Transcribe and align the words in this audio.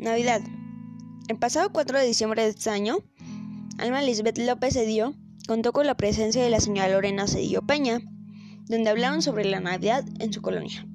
Navidad. 0.00 0.40
El 1.28 1.36
pasado 1.36 1.70
4 1.72 1.98
de 1.98 2.06
diciembre 2.06 2.42
de 2.42 2.48
este 2.48 2.70
año, 2.70 2.98
Alma 3.76 4.00
Lisbeth 4.00 4.38
López 4.38 4.72
Cedillo 4.72 5.12
contó 5.46 5.72
con 5.72 5.86
la 5.86 5.94
presencia 5.94 6.42
de 6.42 6.48
la 6.48 6.60
señora 6.60 6.88
Lorena 6.88 7.26
Cedillo 7.26 7.60
Peña, 7.60 8.00
donde 8.64 8.88
hablaron 8.88 9.20
sobre 9.20 9.44
la 9.44 9.60
Navidad 9.60 10.04
en 10.18 10.32
su 10.32 10.40
colonia. 10.40 10.86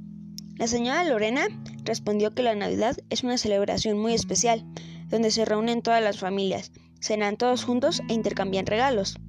La 0.57 0.65
señora 0.65 1.03
Lorena 1.03 1.45
respondió 1.83 2.33
que 2.33 2.41
la 2.41 2.55
Navidad 2.55 2.97
es 3.11 3.23
una 3.23 3.37
celebración 3.37 3.99
muy 3.99 4.13
especial, 4.13 4.65
donde 5.09 5.29
se 5.29 5.45
reúnen 5.45 5.83
todas 5.83 6.01
las 6.01 6.17
familias, 6.17 6.71
cenan 6.99 7.37
todos 7.37 7.63
juntos 7.63 8.01
e 8.09 8.13
intercambian 8.13 8.65
regalos. 8.65 9.19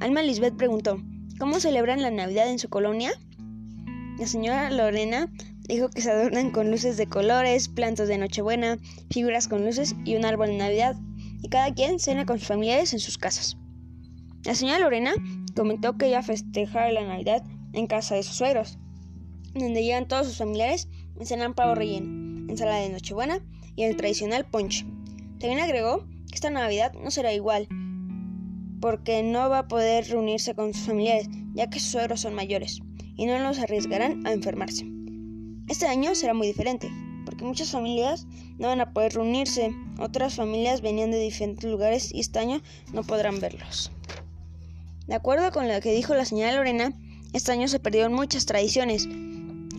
Alma 0.00 0.22
Lisbeth 0.22 0.56
preguntó, 0.56 1.02
¿cómo 1.38 1.58
celebran 1.58 2.02
la 2.02 2.10
Navidad 2.10 2.50
en 2.50 2.58
su 2.58 2.68
colonia? 2.68 3.12
La 4.18 4.26
señora 4.26 4.70
Lorena 4.70 5.30
dijo 5.68 5.88
que 5.88 6.02
se 6.02 6.10
adornan 6.10 6.50
con 6.50 6.70
luces 6.70 6.96
de 6.96 7.06
colores, 7.06 7.68
plantas 7.68 8.08
de 8.08 8.18
Nochebuena, 8.18 8.78
figuras 9.10 9.48
con 9.48 9.64
luces 9.64 9.94
y 10.04 10.14
un 10.16 10.24
árbol 10.24 10.48
de 10.48 10.58
Navidad, 10.58 10.96
y 11.42 11.48
cada 11.48 11.72
quien 11.72 11.98
cena 11.98 12.26
con 12.26 12.38
sus 12.38 12.48
familiares 12.48 12.92
en 12.92 13.00
sus 13.00 13.18
casas. 13.18 13.56
La 14.44 14.54
señora 14.54 14.78
Lorena 14.78 15.14
comentó 15.56 15.96
que 15.96 16.06
ella 16.06 16.22
festejar 16.22 16.92
la 16.92 17.06
Navidad 17.06 17.42
en 17.72 17.86
casa 17.86 18.14
de 18.14 18.22
sus 18.22 18.36
suegros, 18.36 18.78
donde 19.54 19.82
llegan 19.82 20.08
todos 20.08 20.26
sus 20.26 20.36
familiares 20.36 20.88
y 21.18 21.24
cenan 21.24 21.54
pavo 21.54 21.74
relleno, 21.74 22.50
ensalada 22.50 22.80
de 22.80 22.90
Nochebuena 22.90 23.40
y 23.74 23.84
el 23.84 23.96
tradicional 23.96 24.44
ponche. 24.44 24.84
También 25.38 25.60
agregó 25.60 26.06
que 26.28 26.34
esta 26.34 26.50
Navidad 26.50 26.92
no 26.92 27.10
será 27.10 27.32
igual, 27.32 27.68
porque 28.80 29.22
no 29.22 29.48
va 29.48 29.60
a 29.60 29.68
poder 29.68 30.06
reunirse 30.08 30.54
con 30.54 30.74
sus 30.74 30.86
familiares, 30.86 31.28
ya 31.54 31.70
que 31.70 31.80
sus 31.80 31.92
suegros 31.92 32.20
son 32.20 32.34
mayores 32.34 32.80
y 33.16 33.26
no 33.26 33.38
los 33.38 33.58
arriesgarán 33.58 34.26
a 34.26 34.32
enfermarse. 34.32 34.93
Este 35.66 35.86
año 35.86 36.14
será 36.14 36.34
muy 36.34 36.46
diferente, 36.46 36.90
porque 37.24 37.44
muchas 37.44 37.70
familias 37.70 38.26
no 38.58 38.68
van 38.68 38.82
a 38.82 38.92
poder 38.92 39.14
reunirse, 39.14 39.74
otras 39.98 40.34
familias 40.34 40.82
venían 40.82 41.10
de 41.10 41.18
diferentes 41.18 41.70
lugares 41.70 42.12
y 42.12 42.20
este 42.20 42.38
año 42.38 42.60
no 42.92 43.02
podrán 43.02 43.40
verlos. 43.40 43.90
De 45.06 45.14
acuerdo 45.14 45.50
con 45.52 45.66
lo 45.66 45.80
que 45.80 45.92
dijo 45.92 46.14
la 46.14 46.26
señora 46.26 46.52
Lorena, 46.52 46.92
este 47.32 47.52
año 47.52 47.66
se 47.68 47.80
perdieron 47.80 48.12
muchas 48.12 48.44
tradiciones, 48.44 49.08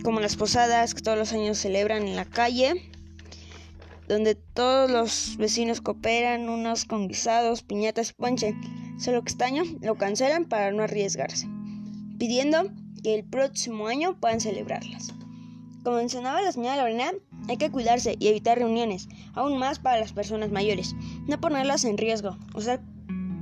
como 0.02 0.20
las 0.20 0.36
posadas 0.36 0.92
que 0.92 1.02
todos 1.02 1.18
los 1.18 1.32
años 1.32 1.58
celebran 1.58 2.06
en 2.06 2.16
la 2.16 2.24
calle, 2.24 2.90
donde 4.08 4.34
todos 4.34 4.90
los 4.90 5.36
vecinos 5.36 5.80
cooperan, 5.80 6.48
unos 6.48 6.84
con 6.84 7.08
guisados, 7.08 7.62
piñatas 7.62 8.10
y 8.10 8.14
ponche, 8.14 8.54
solo 8.98 9.22
que 9.22 9.30
este 9.30 9.44
año 9.44 9.62
lo 9.80 9.96
cancelan 9.96 10.46
para 10.46 10.72
no 10.72 10.82
arriesgarse, 10.82 11.46
pidiendo 12.18 12.70
que 13.02 13.14
el 13.14 13.24
próximo 13.24 13.86
año 13.86 14.18
puedan 14.18 14.40
celebrarlas. 14.40 15.12
Como 15.86 15.98
mencionaba 15.98 16.42
la 16.42 16.50
señora 16.50 16.78
Lorena, 16.78 17.12
hay 17.48 17.58
que 17.58 17.70
cuidarse 17.70 18.16
y 18.18 18.26
evitar 18.26 18.58
reuniones, 18.58 19.08
aún 19.34 19.56
más 19.56 19.78
para 19.78 20.00
las 20.00 20.12
personas 20.12 20.50
mayores, 20.50 20.96
no 21.28 21.40
ponerlas 21.40 21.84
en 21.84 21.96
riesgo, 21.96 22.36
usar 22.56 22.80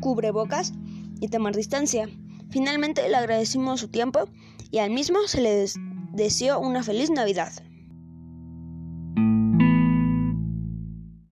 cubrebocas 0.03 0.75
y 1.23 1.28
tomar 1.28 1.56
distancia. 1.56 2.06
Finalmente 2.51 3.09
le 3.09 3.17
agradecimos 3.17 3.81
su 3.81 3.89
tiempo 3.89 4.28
y 4.70 4.77
al 4.77 4.91
mismo 4.91 5.20
se 5.27 5.41
le 5.41 5.67
deseó 6.12 6.61
una 6.61 6.83
feliz 6.83 7.09
Navidad. 7.09 7.51